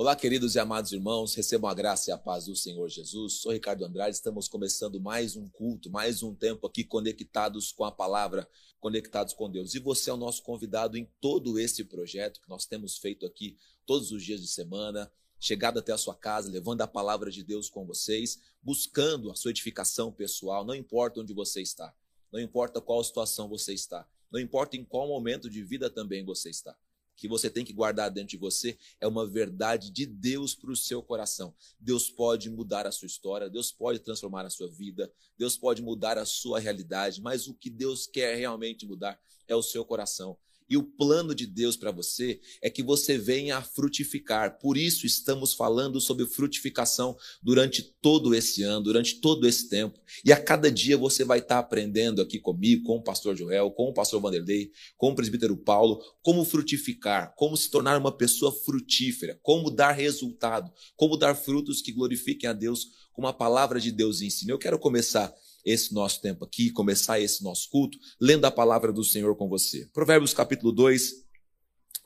[0.00, 3.34] Olá, queridos e amados irmãos, recebam a graça e a paz do Senhor Jesus.
[3.34, 7.92] Sou Ricardo Andrade, estamos começando mais um culto, mais um tempo aqui conectados com a
[7.92, 8.48] palavra,
[8.80, 9.74] conectados com Deus.
[9.74, 13.58] E você é o nosso convidado em todo esse projeto que nós temos feito aqui
[13.84, 17.68] todos os dias de semana, chegado até a sua casa, levando a palavra de Deus
[17.68, 21.94] com vocês, buscando a sua edificação pessoal, não importa onde você está,
[22.32, 26.48] não importa qual situação você está, não importa em qual momento de vida também você
[26.48, 26.74] está
[27.20, 30.76] que você tem que guardar dentro de você é uma verdade de Deus para o
[30.76, 31.54] seu coração.
[31.78, 36.16] Deus pode mudar a sua história, Deus pode transformar a sua vida, Deus pode mudar
[36.16, 40.34] a sua realidade, mas o que Deus quer realmente mudar é o seu coração.
[40.70, 44.60] E o plano de Deus para você é que você venha a frutificar.
[44.60, 49.98] Por isso estamos falando sobre frutificação durante todo esse ano, durante todo esse tempo.
[50.24, 53.88] E a cada dia você vai estar aprendendo aqui comigo, com o pastor Joel, com
[53.88, 59.40] o pastor Vanderlei, com o presbítero Paulo, como frutificar, como se tornar uma pessoa frutífera,
[59.42, 64.22] como dar resultado, como dar frutos que glorifiquem a Deus, como a palavra de Deus
[64.22, 64.52] ensina.
[64.52, 69.04] Eu quero começar esse nosso tempo aqui, começar esse nosso culto, lendo a palavra do
[69.04, 69.86] Senhor com você.
[69.92, 71.12] Provérbios capítulo 2,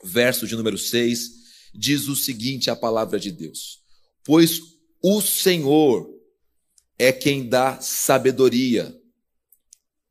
[0.03, 1.29] verso de número 6,
[1.73, 3.81] diz o seguinte a palavra de Deus:
[4.23, 4.61] Pois
[5.01, 6.09] o Senhor
[6.97, 8.95] é quem dá sabedoria,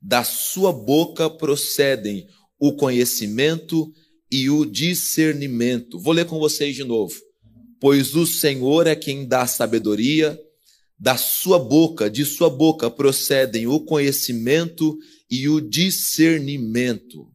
[0.00, 2.28] da sua boca procedem
[2.58, 3.92] o conhecimento
[4.30, 5.98] e o discernimento.
[5.98, 7.14] Vou ler com vocês de novo.
[7.80, 10.38] Pois o Senhor é quem dá sabedoria,
[10.98, 14.96] da sua boca, de sua boca procedem o conhecimento
[15.30, 17.30] e o discernimento.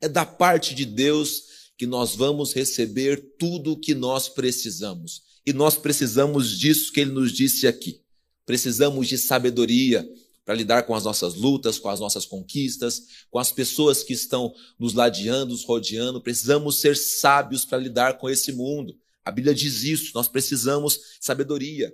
[0.00, 1.42] É da parte de Deus
[1.76, 5.22] que nós vamos receber tudo o que nós precisamos.
[5.46, 8.02] E nós precisamos disso que ele nos disse aqui.
[8.44, 10.06] Precisamos de sabedoria
[10.44, 14.52] para lidar com as nossas lutas, com as nossas conquistas, com as pessoas que estão
[14.78, 16.20] nos ladeando, nos rodeando.
[16.20, 18.98] Precisamos ser sábios para lidar com esse mundo.
[19.24, 21.92] A Bíblia diz isso, nós precisamos de sabedoria.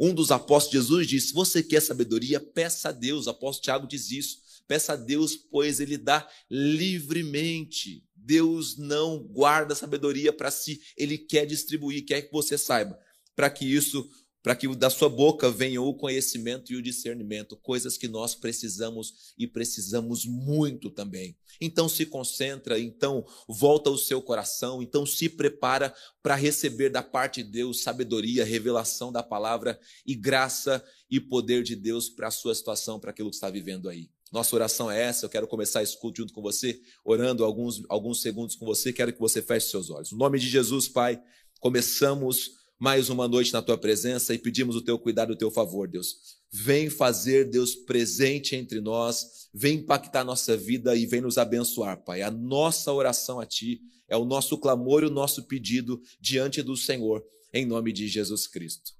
[0.00, 3.26] Um dos apóstolos de Jesus disse: Se você quer sabedoria, peça a Deus.
[3.26, 4.38] O apóstolo Tiago diz isso.
[4.66, 8.02] Peça a Deus, pois ele dá livremente.
[8.16, 12.98] Deus não guarda sabedoria para si, ele quer distribuir, quer que você saiba,
[13.34, 14.08] para que isso
[14.42, 19.34] para que da sua boca venha o conhecimento e o discernimento, coisas que nós precisamos
[19.36, 21.36] e precisamos muito também.
[21.60, 27.42] Então se concentra, então volta o seu coração, então se prepara para receber da parte
[27.42, 32.54] de Deus sabedoria, revelação da palavra e graça e poder de Deus para a sua
[32.54, 34.08] situação, para aquilo que está vivendo aí.
[34.32, 35.26] Nossa oração é essa.
[35.26, 38.92] Eu quero começar esse culto junto com você, orando alguns, alguns segundos com você.
[38.92, 40.12] Quero que você feche seus olhos.
[40.12, 41.20] No nome de Jesus, Pai,
[41.58, 45.86] começamos mais uma noite na tua presença e pedimos o teu cuidado, o teu favor,
[45.86, 46.40] Deus.
[46.50, 52.22] Vem fazer, Deus, presente entre nós, vem impactar nossa vida e vem nos abençoar, Pai.
[52.22, 56.74] A nossa oração a Ti é o nosso clamor e o nosso pedido diante do
[56.74, 58.92] Senhor, em nome de Jesus Cristo.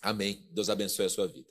[0.00, 0.46] Amém.
[0.52, 1.48] Deus abençoe a sua vida.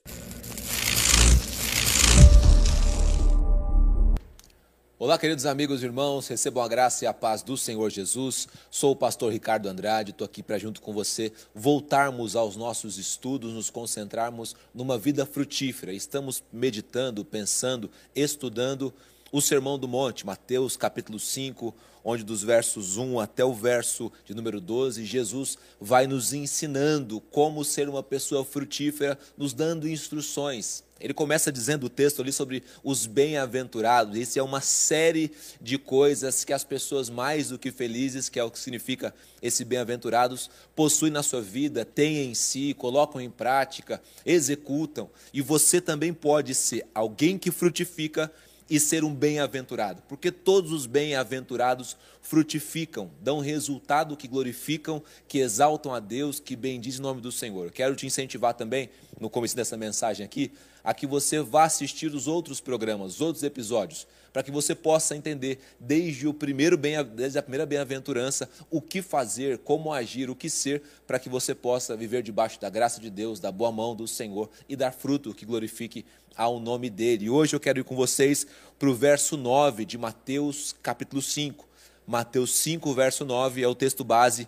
[5.00, 8.48] Olá, queridos amigos e irmãos, recebam a graça e a paz do Senhor Jesus.
[8.72, 13.54] Sou o pastor Ricardo Andrade, estou aqui para, junto com você, voltarmos aos nossos estudos,
[13.54, 15.94] nos concentrarmos numa vida frutífera.
[15.94, 18.92] Estamos meditando, pensando, estudando
[19.32, 21.76] o Sermão do Monte, Mateus capítulo 5,
[22.10, 27.66] onde dos versos 1 até o verso de número 12, Jesus vai nos ensinando como
[27.66, 30.86] ser uma pessoa frutífera, nos dando instruções.
[31.02, 34.18] Ele começa dizendo o texto ali sobre os bem-aventurados.
[34.18, 38.44] Isso é uma série de coisas que as pessoas mais do que felizes, que é
[38.44, 44.02] o que significa esse bem-aventurados, possuem na sua vida, têm em si, colocam em prática,
[44.26, 45.10] executam.
[45.34, 48.32] E você também pode ser alguém que frutifica
[48.70, 55.94] e ser um bem-aventurado, porque todos os bem-aventurados frutificam, dão resultado que glorificam, que exaltam
[55.94, 57.72] a Deus, que bendizem o nome do Senhor.
[57.72, 58.90] Quero te incentivar também,
[59.20, 60.52] no começo dessa mensagem aqui,
[60.84, 65.16] a que você vá assistir os outros programas, os outros episódios, para que você possa
[65.16, 70.36] entender desde o primeiro bem, desde a primeira bem-aventurança, o que fazer, como agir, o
[70.36, 73.96] que ser, para que você possa viver debaixo da graça de Deus, da boa mão
[73.96, 77.26] do Senhor e dar fruto que glorifique ao nome dele.
[77.26, 78.46] E hoje eu quero ir com vocês
[78.78, 81.68] para o verso 9 de Mateus, capítulo 5.
[82.06, 84.48] Mateus 5, verso 9 é o texto base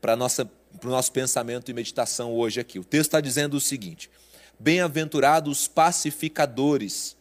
[0.00, 0.44] para, nossa,
[0.78, 2.78] para o nosso pensamento e meditação hoje aqui.
[2.78, 4.10] O texto está dizendo o seguinte:
[4.58, 7.16] Bem-aventurados pacificadores,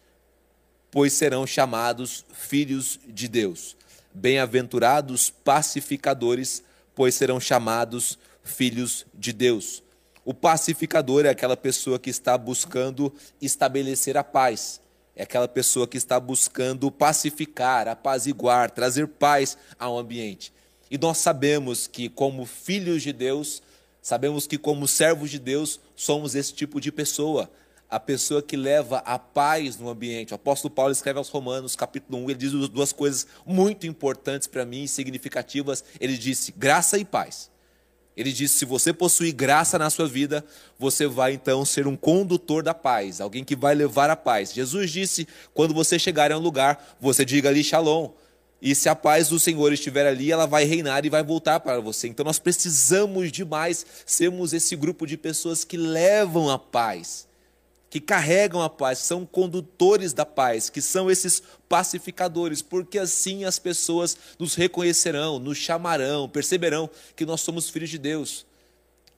[0.91, 3.75] pois serão chamados filhos de Deus.
[4.13, 6.63] Bem-aventurados pacificadores,
[6.95, 9.83] pois serão chamados filhos de Deus.
[10.25, 14.81] O pacificador é aquela pessoa que está buscando estabelecer a paz,
[15.15, 20.53] é aquela pessoa que está buscando pacificar, apaziguar, trazer paz ao ambiente.
[20.89, 23.61] E nós sabemos que, como filhos de Deus,
[24.01, 27.49] sabemos que, como servos de Deus, somos esse tipo de pessoa.
[27.89, 30.31] A pessoa que leva a paz no ambiente.
[30.31, 34.63] O apóstolo Paulo escreve aos Romanos, capítulo 1, ele diz duas coisas muito importantes para
[34.63, 35.83] mim, significativas.
[35.99, 37.49] Ele disse: graça e paz.
[38.15, 40.43] Ele disse: se você possuir graça na sua vida,
[40.77, 44.53] você vai então ser um condutor da paz, alguém que vai levar a paz.
[44.53, 48.11] Jesus disse: quando você chegar em um lugar, você diga ali shalom.
[48.61, 51.79] E se a paz do Senhor estiver ali, ela vai reinar e vai voltar para
[51.79, 52.09] você.
[52.09, 57.25] Então nós precisamos demais sermos esse grupo de pessoas que levam a paz,
[57.89, 63.57] que carregam a paz, são condutores da paz, que são esses pacificadores, porque assim as
[63.57, 68.45] pessoas nos reconhecerão, nos chamarão, perceberão que nós somos filhos de Deus.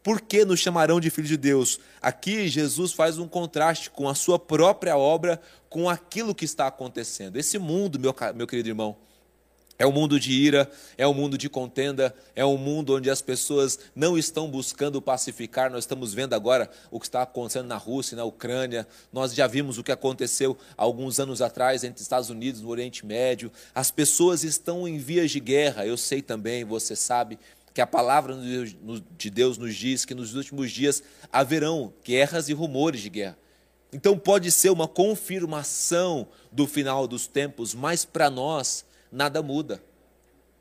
[0.04, 1.80] Por que nos chamarão de filhos de Deus?
[2.02, 5.40] Aqui Jesus faz um contraste com a sua própria obra,
[5.70, 7.38] com aquilo que está acontecendo.
[7.38, 8.98] Esse mundo, meu, meu querido irmão,
[9.82, 13.20] é um mundo de ira, é um mundo de contenda, é um mundo onde as
[13.20, 15.72] pessoas não estão buscando pacificar.
[15.72, 18.88] Nós estamos vendo agora o que está acontecendo na Rússia, na Ucrânia.
[19.12, 23.04] Nós já vimos o que aconteceu alguns anos atrás entre Estados Unidos e o Oriente
[23.04, 23.52] Médio.
[23.74, 25.84] As pessoas estão em vias de guerra.
[25.84, 27.40] Eu sei também, você sabe,
[27.74, 28.38] que a palavra
[29.18, 31.02] de Deus nos diz que nos últimos dias
[31.34, 33.38] haverão guerras e rumores de guerra.
[33.92, 39.84] Então pode ser uma confirmação do final dos tempos, mas para nós nada muda.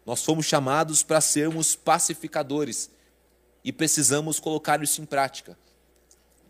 [0.05, 2.91] Nós fomos chamados para sermos pacificadores
[3.63, 5.57] e precisamos colocar isso em prática.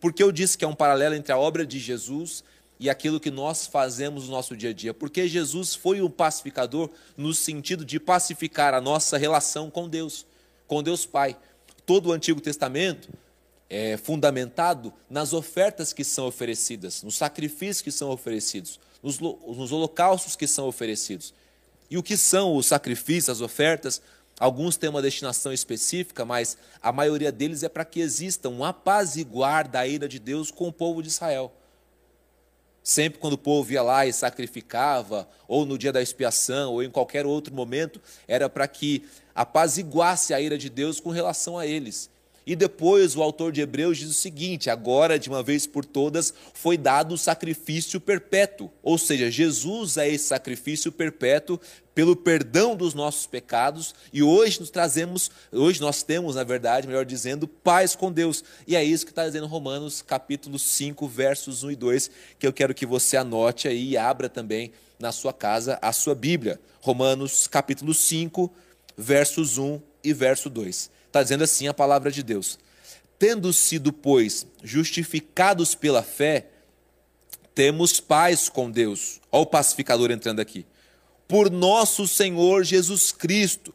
[0.00, 2.42] Porque eu disse que é um paralelo entre a obra de Jesus
[2.78, 4.94] e aquilo que nós fazemos no nosso dia a dia.
[4.94, 10.24] Porque Jesus foi o pacificador no sentido de pacificar a nossa relação com Deus,
[10.66, 11.36] com Deus Pai.
[11.84, 13.10] Todo o Antigo Testamento
[13.68, 20.46] é fundamentado nas ofertas que são oferecidas, nos sacrifícios que são oferecidos, nos holocaustos que
[20.46, 21.34] são oferecidos.
[21.90, 24.00] E o que são os sacrifícios, as ofertas?
[24.38, 29.68] Alguns têm uma destinação específica, mas a maioria deles é para que exista um apaziguar
[29.68, 31.52] da ira de Deus com o povo de Israel.
[32.82, 36.90] Sempre quando o povo ia lá e sacrificava, ou no dia da expiação, ou em
[36.90, 39.04] qualquer outro momento, era para que
[39.34, 42.08] apaziguasse a ira de Deus com relação a eles.
[42.46, 46.32] E depois o autor de Hebreus diz o seguinte: agora, de uma vez por todas,
[46.54, 48.70] foi dado o sacrifício perpétuo.
[48.82, 51.60] Ou seja, Jesus é esse sacrifício perpétuo
[51.94, 57.04] pelo perdão dos nossos pecados, e hoje nos trazemos, hoje nós temos, na verdade, melhor
[57.04, 58.42] dizendo, paz com Deus.
[58.66, 62.52] E é isso que está dizendo Romanos capítulo 5, versos 1 e 2, que eu
[62.52, 66.60] quero que você anote aí e abra também na sua casa a sua Bíblia.
[66.80, 68.50] Romanos capítulo 5,
[68.96, 70.90] versos 1 e verso 2.
[71.10, 72.56] Está dizendo assim a palavra de Deus.
[73.18, 76.46] Tendo sido, pois, justificados pela fé,
[77.52, 79.20] temos paz com Deus.
[79.30, 80.64] Olha o pacificador entrando aqui.
[81.26, 83.74] Por nosso Senhor Jesus Cristo,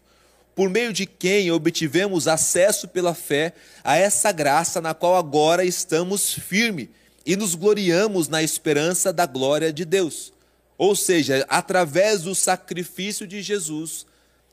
[0.55, 3.53] por meio de quem obtivemos acesso pela fé
[3.83, 6.87] a essa graça na qual agora estamos firmes
[7.25, 10.31] e nos gloriamos na esperança da glória de Deus.
[10.77, 14.05] Ou seja, através do sacrifício de Jesus,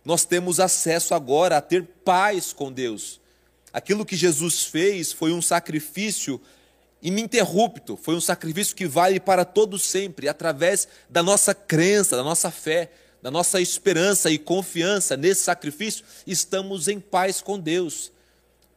[0.05, 3.21] nós temos acesso agora a ter paz com Deus.
[3.73, 6.41] Aquilo que Jesus fez foi um sacrifício
[7.01, 12.51] ininterrupto, foi um sacrifício que vale para todo sempre, através da nossa crença, da nossa
[12.51, 18.13] fé, da nossa esperança e confiança nesse sacrifício, estamos em paz com Deus.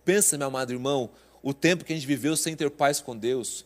[0.03, 1.09] Pensa, meu amado irmão,
[1.41, 3.65] o tempo que a gente viveu sem ter paz com Deus,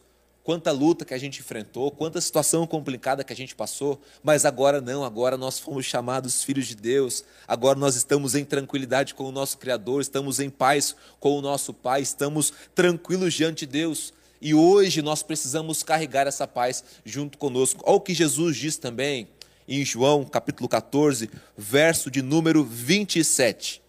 [0.50, 4.82] quanta luta que a gente enfrentou, quanta situação complicada que a gente passou, mas agora
[4.82, 9.32] não, agora nós fomos chamados filhos de Deus, agora nós estamos em tranquilidade com o
[9.32, 14.12] nosso Criador, estamos em paz com o nosso Pai, estamos tranquilos diante de Deus.
[14.42, 17.84] E hoje nós precisamos carregar essa paz junto conosco.
[17.86, 19.28] Olha o que Jesus diz também
[19.68, 23.84] em João capítulo 14, verso de número 27.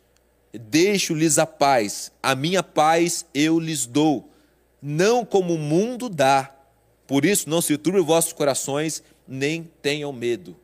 [0.52, 4.30] Deixo-lhes a paz, a minha paz eu lhes dou
[4.82, 6.54] não como o mundo dá.
[7.06, 10.56] Por isso, não se turbe vossos corações, nem tenham medo.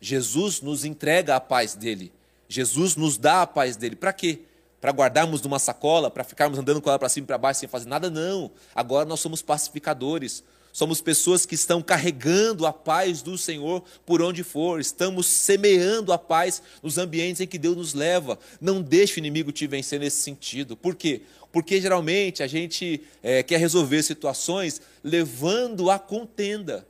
[0.00, 2.12] Jesus nos entrega a paz dele.
[2.48, 3.96] Jesus nos dá a paz dele.
[3.96, 4.40] Para quê?
[4.80, 7.68] Para guardarmos numa sacola, para ficarmos andando com ela para cima e para baixo sem
[7.68, 8.10] fazer nada?
[8.10, 8.50] Não.
[8.74, 10.42] Agora nós somos pacificadores.
[10.72, 16.18] Somos pessoas que estão carregando a paz do Senhor por onde for, estamos semeando a
[16.18, 18.38] paz nos ambientes em que Deus nos leva.
[18.58, 20.74] Não deixe o inimigo te vencer nesse sentido.
[20.74, 21.20] Por quê?
[21.52, 26.86] Porque geralmente a gente é, quer resolver situações levando a contenda,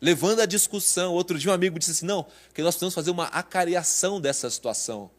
[0.00, 1.12] levando a discussão.
[1.12, 2.24] Outro dia um amigo disse assim: não,
[2.54, 5.10] que nós precisamos fazer uma acariação dessa situação.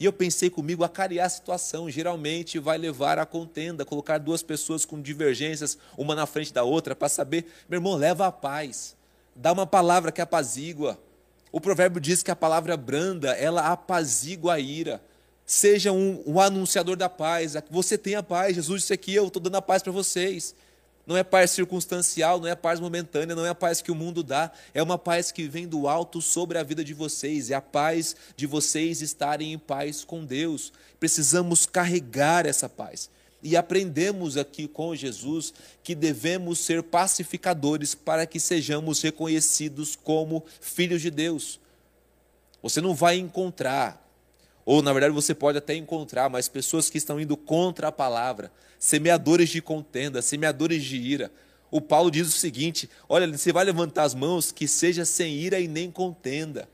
[0.00, 4.86] E eu pensei comigo, acarear a situação geralmente vai levar à contenda, colocar duas pessoas
[4.86, 8.96] com divergências, uma na frente da outra, para saber, meu irmão, leva a paz,
[9.36, 10.98] dá uma palavra que apazigua.
[11.52, 15.02] O provérbio diz que a palavra branda, ela apazigua a ira.
[15.44, 17.54] seja um, um anunciador da paz.
[17.70, 20.54] Você tem a paz, Jesus disse aqui: eu estou dando a paz para vocês.
[21.06, 24.22] Não é paz circunstancial, não é paz momentânea, não é a paz que o mundo
[24.22, 27.60] dá, é uma paz que vem do alto sobre a vida de vocês, é a
[27.60, 30.72] paz de vocês estarem em paz com Deus.
[30.98, 33.10] Precisamos carregar essa paz.
[33.42, 41.00] E aprendemos aqui com Jesus que devemos ser pacificadores para que sejamos reconhecidos como filhos
[41.00, 41.58] de Deus.
[42.62, 43.99] Você não vai encontrar
[44.70, 48.52] ou, na verdade, você pode até encontrar, mas pessoas que estão indo contra a palavra,
[48.78, 51.32] semeadores de contenda, semeadores de ira.
[51.72, 55.58] O Paulo diz o seguinte: olha, você vai levantar as mãos, que seja sem ira
[55.58, 56.68] e nem contenda.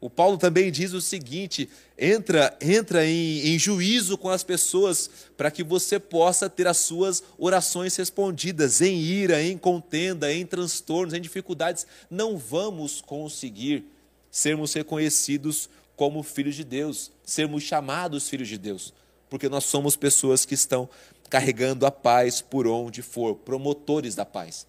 [0.00, 5.52] O Paulo também diz o seguinte: entra, entra em, em juízo com as pessoas para
[5.52, 11.20] que você possa ter as suas orações respondidas em ira, em contenda, em transtornos, em
[11.20, 11.86] dificuldades.
[12.10, 13.84] Não vamos conseguir
[14.32, 18.92] sermos reconhecidos como filhos de Deus, sermos chamados filhos de Deus,
[19.28, 20.88] porque nós somos pessoas que estão
[21.30, 24.66] carregando a paz por onde for, promotores da paz.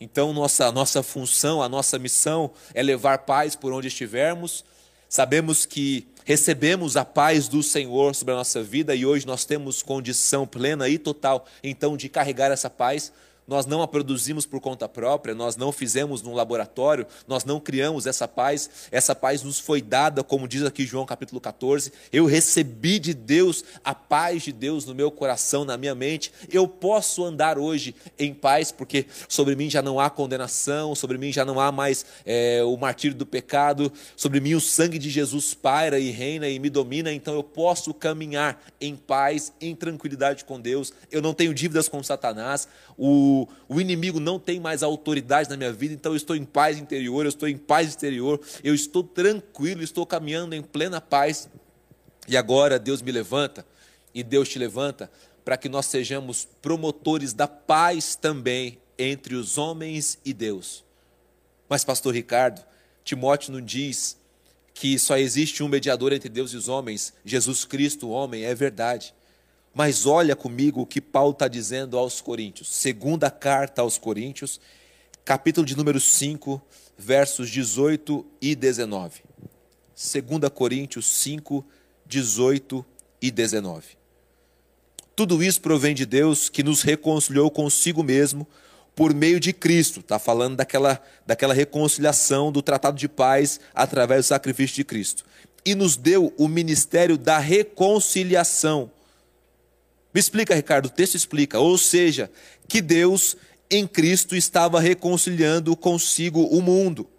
[0.00, 4.64] Então, nossa, nossa função, a nossa missão é levar paz por onde estivermos.
[5.08, 9.82] Sabemos que recebemos a paz do Senhor sobre a nossa vida e hoje nós temos
[9.82, 13.12] condição plena e total, então, de carregar essa paz
[13.46, 18.06] nós não a produzimos por conta própria, nós não fizemos num laboratório, nós não criamos
[18.06, 21.92] essa paz, essa paz nos foi dada, como diz aqui João capítulo 14.
[22.12, 26.32] Eu recebi de Deus a paz de Deus no meu coração, na minha mente.
[26.50, 31.32] Eu posso andar hoje em paz, porque sobre mim já não há condenação, sobre mim
[31.32, 35.52] já não há mais é, o martírio do pecado, sobre mim o sangue de Jesus
[35.54, 40.60] paira e reina e me domina, então eu posso caminhar em paz, em tranquilidade com
[40.60, 40.92] Deus.
[41.10, 42.68] Eu não tenho dívidas com Satanás.
[42.96, 43.33] O
[43.68, 47.24] o, inimigo não tem mais autoridade na minha vida, então eu estou em paz interior,
[47.24, 51.48] eu estou em paz exterior, eu estou tranquilo, estou caminhando em plena paz.
[52.28, 53.66] E agora Deus me levanta,
[54.14, 55.10] e Deus te levanta,
[55.44, 60.84] para que nós sejamos promotores da paz também entre os homens e Deus.
[61.68, 62.64] Mas, pastor Ricardo,
[63.04, 64.16] Timóteo não diz
[64.72, 68.54] que só existe um mediador entre Deus e os homens, Jesus Cristo, o homem, é
[68.54, 69.14] verdade.
[69.74, 72.68] Mas olha comigo o que Paulo está dizendo aos Coríntios.
[72.68, 74.60] Segunda carta aos Coríntios,
[75.24, 76.62] capítulo de número 5,
[76.96, 79.22] versos 18 e 19.
[79.96, 81.64] 2 Coríntios 5,
[82.06, 82.86] 18
[83.20, 83.84] e 19.
[85.16, 88.46] Tudo isso provém de Deus que nos reconciliou consigo mesmo
[88.94, 90.00] por meio de Cristo.
[90.00, 95.24] Está falando daquela, daquela reconciliação, do tratado de paz através do sacrifício de Cristo.
[95.64, 98.90] E nos deu o ministério da reconciliação
[100.14, 101.58] me explica, Ricardo, o texto explica.
[101.58, 102.30] Ou seja,
[102.68, 103.36] que Deus
[103.68, 107.10] em Cristo estava reconciliando consigo o mundo.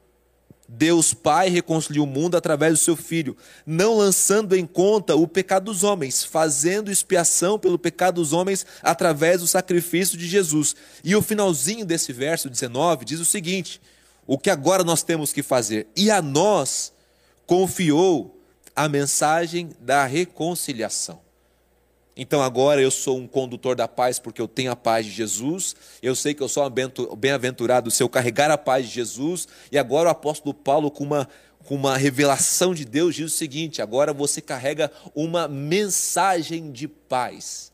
[0.68, 5.66] Deus Pai reconciliou o mundo através do seu Filho, não lançando em conta o pecado
[5.66, 10.76] dos homens, fazendo expiação pelo pecado dos homens através do sacrifício de Jesus.
[11.04, 13.80] E o finalzinho desse verso 19 diz o seguinte:
[14.26, 15.88] o que agora nós temos que fazer?
[15.96, 16.92] E a nós
[17.46, 18.42] confiou
[18.76, 21.25] a mensagem da reconciliação.
[22.18, 25.76] Então agora eu sou um condutor da paz porque eu tenho a paz de Jesus.
[26.02, 26.64] Eu sei que eu sou
[27.18, 29.48] bem-aventurado se eu carregar a paz de Jesus.
[29.70, 31.28] E agora o apóstolo Paulo, com uma,
[31.66, 37.74] com uma revelação de Deus, diz o seguinte: agora você carrega uma mensagem de paz.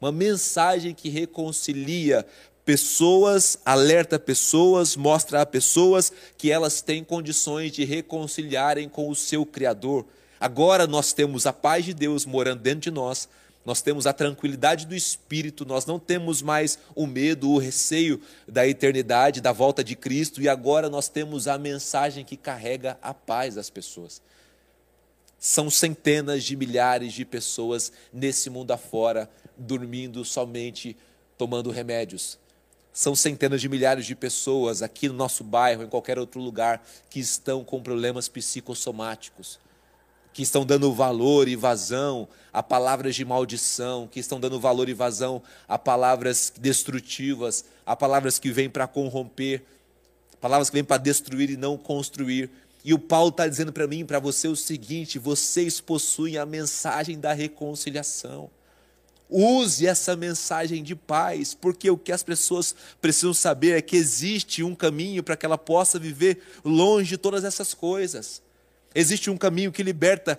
[0.00, 2.26] Uma mensagem que reconcilia
[2.64, 9.44] pessoas, alerta pessoas, mostra a pessoas que elas têm condições de reconciliarem com o seu
[9.44, 10.06] Criador.
[10.40, 13.28] Agora nós temos a paz de Deus morando dentro de nós
[13.64, 18.66] nós temos a tranquilidade do espírito, nós não temos mais o medo, o receio da
[18.66, 23.54] eternidade, da volta de Cristo, e agora nós temos a mensagem que carrega a paz
[23.54, 24.20] das pessoas.
[25.38, 30.96] São centenas de milhares de pessoas nesse mundo afora, dormindo somente
[31.38, 32.38] tomando remédios.
[32.92, 37.18] São centenas de milhares de pessoas aqui no nosso bairro, em qualquer outro lugar, que
[37.18, 39.58] estão com problemas psicossomáticos
[40.34, 44.92] que estão dando valor e vazão a palavras de maldição, que estão dando valor e
[44.92, 49.62] vazão a palavras destrutivas, a palavras que vêm para corromper,
[50.40, 52.50] palavras que vêm para destruir e não construir.
[52.84, 57.18] E o Paulo está dizendo para mim para você o seguinte: vocês possuem a mensagem
[57.18, 58.50] da reconciliação.
[59.30, 64.64] Use essa mensagem de paz, porque o que as pessoas precisam saber é que existe
[64.64, 68.42] um caminho para que ela possa viver longe de todas essas coisas.
[68.94, 70.38] Existe um caminho que liberta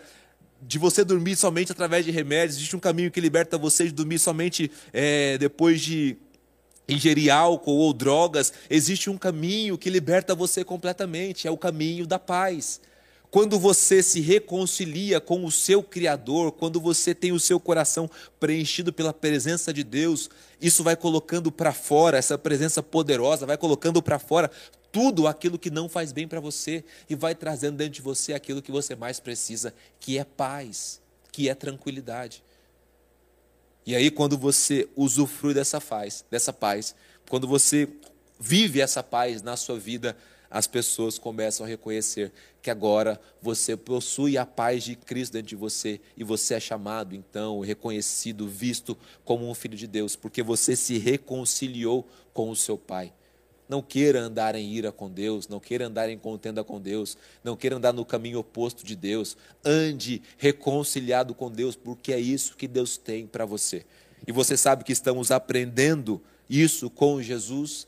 [0.62, 4.18] de você dormir somente através de remédios, existe um caminho que liberta você de dormir
[4.18, 6.18] somente é, depois de
[6.88, 12.20] ingerir álcool ou drogas, existe um caminho que liberta você completamente, é o caminho da
[12.20, 12.80] paz.
[13.32, 18.10] quando você se reconcilia com o seu Criador, quando você tem o seu coração
[18.40, 20.30] preenchido pela presença de Deus,
[20.62, 24.50] isso vai colocando para fora, essa presença poderosa, vai colocando para fora
[24.96, 28.62] tudo aquilo que não faz bem para você e vai trazendo dentro de você aquilo
[28.62, 31.02] que você mais precisa, que é paz,
[31.34, 32.42] que é tranquilidade.
[33.86, 36.96] E aí, quando você usufrui dessa paz, dessa paz,
[37.30, 37.90] quando você
[38.40, 40.16] vive essa paz na sua vida,
[40.50, 45.58] as pessoas começam a reconhecer que agora você possui a paz de Cristo dentro de
[45.58, 50.74] você e você é chamado, então, reconhecido, visto como um filho de Deus, porque você
[50.74, 53.12] se reconciliou com o seu Pai.
[53.67, 57.55] Não queira andar em ira com Deus, não queira andar em contenda com Deus, não
[57.55, 59.36] queira andar no caminho oposto de Deus.
[59.63, 63.86] Ande reconciliado com Deus, porque é isso que Deus tem para você.
[64.27, 67.88] E você sabe que estamos aprendendo isso com Jesus,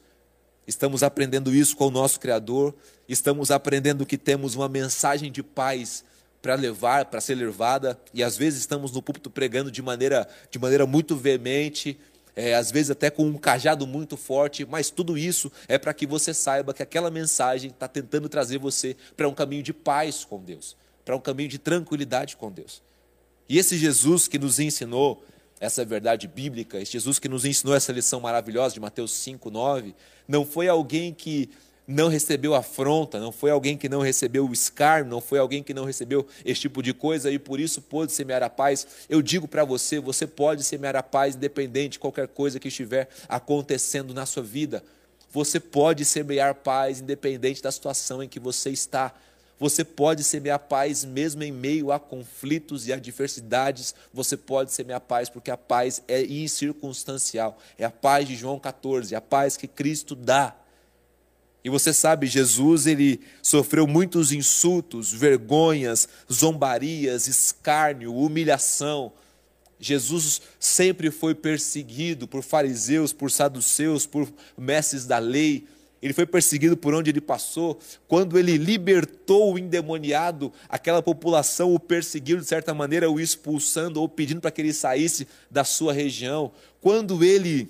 [0.65, 2.75] estamos aprendendo isso com o nosso Criador,
[3.07, 6.03] estamos aprendendo que temos uma mensagem de paz
[6.41, 10.59] para levar, para ser levada, e às vezes estamos no púlpito pregando de maneira, de
[10.59, 11.99] maneira muito veemente,
[12.37, 16.05] é, às vezes até com um cajado muito forte, mas tudo isso é para que
[16.05, 20.39] você saiba que aquela mensagem está tentando trazer você para um caminho de paz com
[20.39, 22.83] Deus, para um caminho de tranquilidade com Deus.
[23.49, 25.25] E esse Jesus que nos ensinou
[25.59, 29.95] essa verdade bíblica, esse Jesus que nos ensinou essa lição maravilhosa de Mateus 5, 9,
[30.27, 31.49] não foi alguém que
[31.87, 35.73] não recebeu afronta, não foi alguém que não recebeu o escárnio, não foi alguém que
[35.73, 38.85] não recebeu esse tipo de coisa e por isso pôde semear a paz.
[39.07, 43.07] Eu digo para você, você pode semear a paz independente de qualquer coisa que estiver
[43.29, 44.83] acontecendo na sua vida.
[45.31, 49.15] Você pode semear paz independente da situação em que você está.
[49.57, 53.95] Você pode semear paz mesmo em meio a conflitos e adversidades.
[54.13, 57.57] Você pode semear paz porque a paz é incircunstancial.
[57.77, 60.53] É a paz de João 14, a paz que Cristo dá.
[61.63, 69.11] E você sabe, Jesus ele sofreu muitos insultos, vergonhas, zombarias, escárnio, humilhação.
[69.79, 75.65] Jesus sempre foi perseguido por fariseus, por saduceus, por mestres da lei.
[76.01, 77.79] Ele foi perseguido por onde ele passou.
[78.07, 84.07] Quando ele libertou o endemoniado, aquela população o perseguiu de certa maneira, o expulsando ou
[84.07, 86.51] pedindo para que ele saísse da sua região.
[86.79, 87.69] Quando ele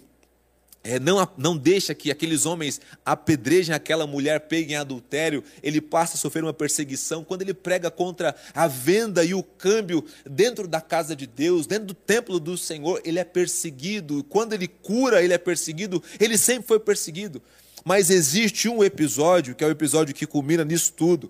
[0.87, 6.17] é, não, não deixa que aqueles homens apedrejem aquela mulher, peguem adultério, ele passa a
[6.17, 7.25] sofrer uma perseguição.
[7.25, 11.87] Quando ele prega contra a venda e o câmbio dentro da casa de Deus, dentro
[11.87, 14.23] do templo do Senhor, ele é perseguido.
[14.29, 16.01] Quando ele cura, ele é perseguido.
[16.21, 17.41] Ele sempre foi perseguido.
[17.83, 21.29] Mas existe um episódio, que é o episódio que culmina nisso tudo,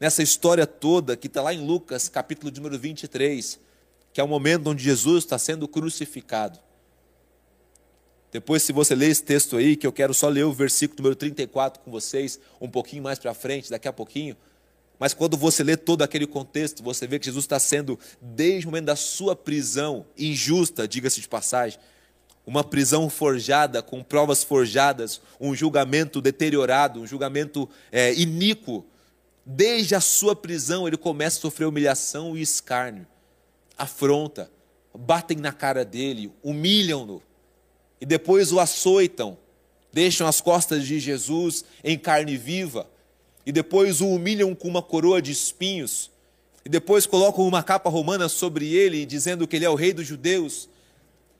[0.00, 3.60] nessa história toda, que está lá em Lucas, capítulo número 23,
[4.12, 6.65] que é o momento onde Jesus está sendo crucificado.
[8.32, 11.16] Depois, se você ler esse texto aí, que eu quero só ler o versículo número
[11.16, 14.36] 34 com vocês, um pouquinho mais para frente, daqui a pouquinho.
[14.98, 18.70] Mas quando você lê todo aquele contexto, você vê que Jesus está sendo, desde o
[18.70, 21.78] momento da sua prisão, injusta, diga-se de passagem,
[22.46, 28.86] uma prisão forjada, com provas forjadas, um julgamento deteriorado, um julgamento é, iníquo.
[29.44, 33.06] Desde a sua prisão, ele começa a sofrer humilhação e escárnio,
[33.76, 34.50] afronta,
[34.94, 37.22] batem na cara dele, humilham-no
[38.00, 39.38] e depois o açoitam,
[39.92, 42.88] deixam as costas de Jesus em carne viva,
[43.44, 46.10] e depois o humilham com uma coroa de espinhos,
[46.64, 50.06] e depois colocam uma capa romana sobre ele, dizendo que ele é o rei dos
[50.06, 50.68] judeus,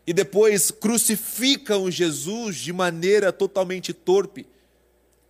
[0.06, 4.46] e depois crucificam Jesus de maneira totalmente torpe,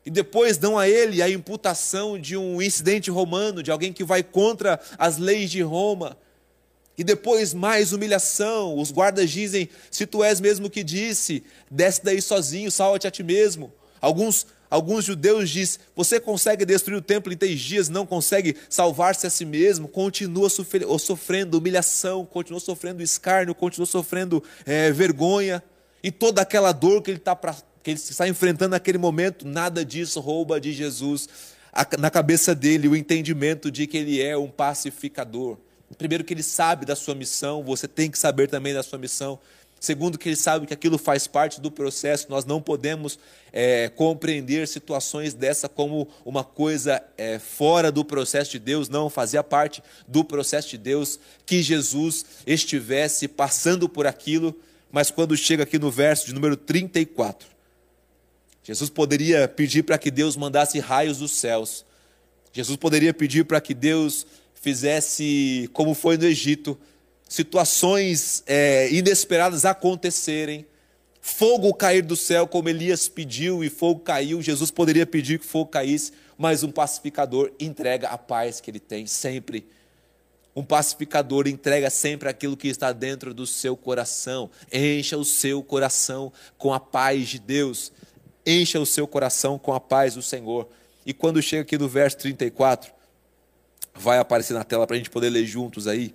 [0.04, 4.22] e depois dão a ele a imputação de um incidente romano, de alguém que vai
[4.22, 6.16] contra as leis de Roma,
[6.98, 8.78] e depois mais humilhação.
[8.78, 13.22] Os guardas dizem: se tu és mesmo que disse, desce daí sozinho, salva-te a ti
[13.22, 13.72] mesmo.
[14.00, 19.26] Alguns, alguns judeus dizem: você consegue destruir o templo em três dias, não consegue salvar-se
[19.26, 25.62] a si mesmo, continua sofrendo humilhação, continua sofrendo escárnio, continua sofrendo é, vergonha.
[26.02, 29.84] E toda aquela dor que ele, tá pra, que ele está enfrentando naquele momento, nada
[29.84, 31.28] disso rouba de Jesus
[31.98, 35.58] na cabeça dele o entendimento de que ele é um pacificador.
[35.96, 39.38] Primeiro, que ele sabe da sua missão, você tem que saber também da sua missão.
[39.78, 43.18] Segundo, que ele sabe que aquilo faz parte do processo, nós não podemos
[43.52, 49.44] é, compreender situações dessa como uma coisa é, fora do processo de Deus, não, fazia
[49.44, 54.58] parte do processo de Deus que Jesus estivesse passando por aquilo,
[54.90, 57.46] mas quando chega aqui no verso de número 34,
[58.62, 61.84] Jesus poderia pedir para que Deus mandasse raios dos céus,
[62.50, 64.26] Jesus poderia pedir para que Deus
[64.66, 66.76] fizesse como foi no Egito,
[67.28, 70.66] situações é, inesperadas acontecerem,
[71.20, 74.42] fogo cair do céu, como Elias pediu e fogo caiu.
[74.42, 79.06] Jesus poderia pedir que fogo caísse, mas um pacificador entrega a paz que ele tem
[79.06, 79.64] sempre.
[80.54, 84.50] Um pacificador entrega sempre aquilo que está dentro do seu coração.
[84.72, 87.92] Encha o seu coração com a paz de Deus.
[88.44, 90.68] Encha o seu coração com a paz do Senhor.
[91.04, 92.95] E quando chega aqui no verso 34,
[93.98, 96.14] vai aparecer na tela para a gente poder ler juntos aí.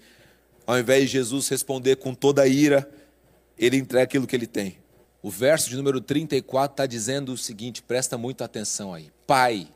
[0.66, 2.90] Ao invés de Jesus responder com toda a ira,
[3.58, 4.78] ele entrega aquilo que ele tem.
[5.22, 9.12] O verso de número 34 está dizendo o seguinte: presta muita atenção aí.
[9.28, 9.68] Pai,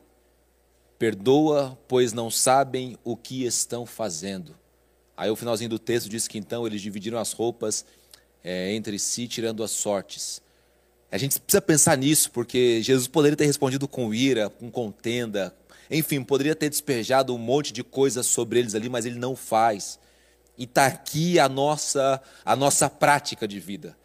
[0.98, 4.56] perdoa, pois não sabem o que estão fazendo.
[5.16, 7.84] Aí o finalzinho do texto diz que então eles dividiram as roupas
[8.42, 10.42] é, entre si, tirando as sortes.
[11.10, 15.54] A gente precisa pensar nisso, porque Jesus poderia ter respondido com ira, com contenda,
[15.90, 19.98] enfim, poderia ter despejado um monte de coisas sobre eles ali, mas ele não faz.
[20.58, 23.96] E está aqui a nossa, a nossa prática de vida.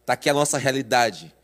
[0.00, 1.34] Está aqui a nossa realidade.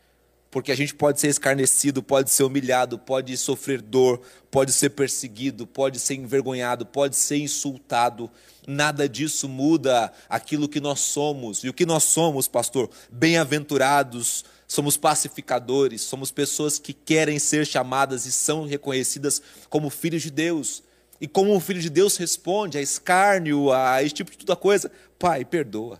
[0.49, 5.67] Porque a gente pode ser escarnecido, pode ser humilhado, pode sofrer dor, pode ser perseguido,
[5.67, 8.31] pode ser envergonhado, pode ser insultado.
[8.65, 11.65] Nada disso muda aquilo que nós somos.
[11.65, 12.89] E o que nós somos, pastor?
[13.11, 20.31] Bem-aventurados, somos pacificadores, somos pessoas que querem ser chamadas e são reconhecidas como filhos de
[20.31, 20.83] Deus.
[21.19, 24.91] E como o filho de Deus responde a escárnio, a esse tipo de toda coisa?
[25.17, 25.99] Pai, perdoa.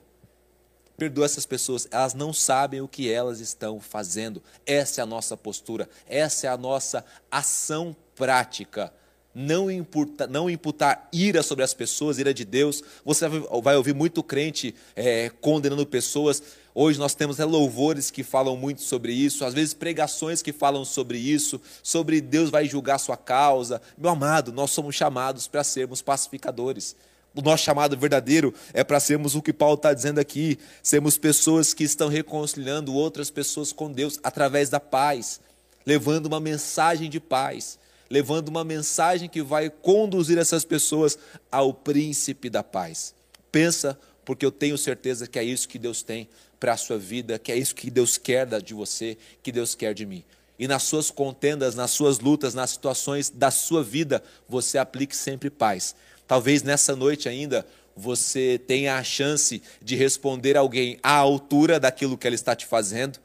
[0.97, 4.41] Perdoa essas pessoas, elas não sabem o que elas estão fazendo.
[4.65, 8.93] Essa é a nossa postura, essa é a nossa ação prática.
[9.33, 12.81] Não, imputa, não imputar ira sobre as pessoas, ira de Deus.
[13.03, 16.41] Você vai ouvir muito crente é, condenando pessoas.
[16.77, 20.83] Hoje nós temos é, louvores que falam muito sobre isso, às vezes pregações que falam
[20.83, 23.81] sobre isso, sobre Deus vai julgar sua causa.
[23.97, 26.93] Meu amado, nós somos chamados para sermos pacificadores.
[27.33, 31.73] O nosso chamado verdadeiro é para sermos o que Paulo está dizendo aqui, sermos pessoas
[31.73, 35.39] que estão reconciliando outras pessoas com Deus através da paz,
[35.85, 41.17] levando uma mensagem de paz, levando uma mensagem que vai conduzir essas pessoas
[41.49, 43.15] ao príncipe da paz.
[43.49, 46.27] Pensa, porque eu tenho certeza que é isso que Deus tem
[46.59, 49.93] para a sua vida, que é isso que Deus quer de você, que Deus quer
[49.93, 50.23] de mim.
[50.57, 55.49] E nas suas contendas, nas suas lutas, nas situações da sua vida, você aplique sempre
[55.49, 55.95] paz
[56.27, 57.65] Talvez nessa noite ainda
[57.95, 63.19] você tenha a chance de responder alguém à altura daquilo que ele está te fazendo,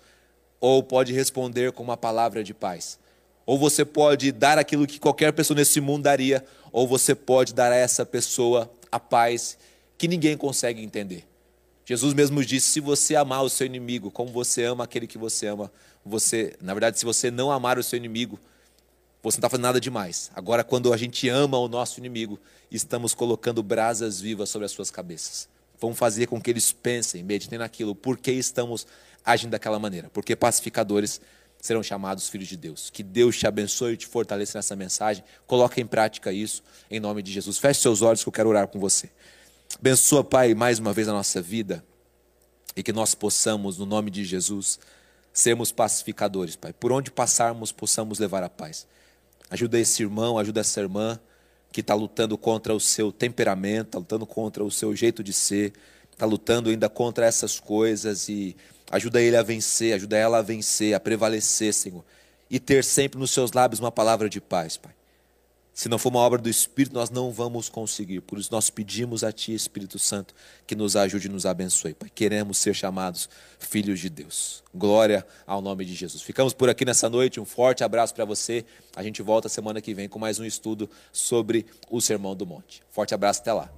[0.60, 2.98] ou pode responder com uma palavra de paz.
[3.46, 7.72] Ou você pode dar aquilo que qualquer pessoa nesse mundo daria, ou você pode dar
[7.72, 9.58] a essa pessoa a paz
[9.96, 11.24] que ninguém consegue entender.
[11.90, 15.48] Jesus mesmo disse: se você amar o seu inimigo como você ama aquele que você
[15.48, 15.72] ama,
[16.05, 18.38] você, na verdade, se você não amar o seu inimigo,
[19.20, 20.31] você não está fazendo nada demais.
[20.33, 22.38] Agora, quando a gente ama o nosso inimigo,
[22.70, 25.48] estamos colocando brasas vivas sobre as suas cabeças.
[25.81, 27.92] Vamos fazer com que eles pensem, meditem naquilo.
[27.92, 28.87] Por que estamos
[29.24, 30.09] agindo daquela maneira?
[30.11, 31.20] Porque pacificadores
[31.61, 32.88] serão chamados filhos de Deus.
[32.88, 35.24] Que Deus te abençoe e te fortaleça nessa mensagem.
[35.44, 37.59] Coloque em prática isso, em nome de Jesus.
[37.59, 39.11] Feche seus olhos que eu quero orar com você.
[39.80, 41.82] Abençoa, Pai, mais uma vez a nossa vida
[42.76, 44.78] e que nós possamos, no nome de Jesus,
[45.32, 46.70] sermos pacificadores, Pai.
[46.70, 48.86] Por onde passarmos, possamos levar a paz.
[49.48, 51.18] Ajuda esse irmão, ajuda essa irmã
[51.72, 55.72] que está lutando contra o seu temperamento, está lutando contra o seu jeito de ser,
[56.12, 58.54] está lutando ainda contra essas coisas e
[58.90, 62.04] ajuda ele a vencer, ajuda ela a vencer, a prevalecer, Senhor.
[62.50, 64.92] E ter sempre nos seus lábios uma palavra de paz, Pai.
[65.72, 68.20] Se não for uma obra do Espírito, nós não vamos conseguir.
[68.20, 70.35] Por isso, nós pedimos a Ti, Espírito Santo,
[70.66, 71.94] que nos ajude e nos abençoe.
[71.94, 72.11] Pai.
[72.14, 73.28] Queremos ser chamados
[73.59, 74.62] filhos de Deus.
[74.74, 76.22] Glória ao nome de Jesus.
[76.22, 77.40] Ficamos por aqui nessa noite.
[77.40, 78.64] Um forte abraço para você.
[78.94, 82.83] A gente volta semana que vem com mais um estudo sobre o Sermão do Monte.
[82.90, 83.72] Forte abraço, até lá.